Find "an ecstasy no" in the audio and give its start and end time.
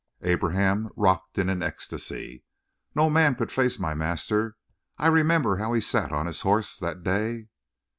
1.47-3.07